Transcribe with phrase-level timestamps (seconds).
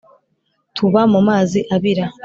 [0.75, 2.05] tuba mu mazi abira